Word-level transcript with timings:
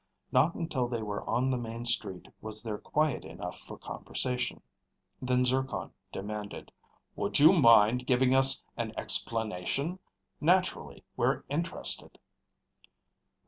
Not 0.31 0.55
until 0.55 0.87
they 0.87 1.03
were 1.03 1.23
on 1.29 1.51
the 1.51 1.59
main 1.59 1.85
street 1.85 2.27
was 2.41 2.63
there 2.63 2.79
quiet 2.79 3.23
enough 3.23 3.59
for 3.59 3.77
conversation, 3.77 4.63
then 5.21 5.45
Zircon 5.45 5.91
demanded, 6.11 6.71
"Would 7.15 7.37
you 7.37 7.53
mind 7.53 8.07
giving 8.07 8.33
us 8.33 8.63
an 8.75 8.93
explanation? 8.97 9.99
Naturally, 10.39 11.03
we're 11.15 11.43
interested." 11.49 12.17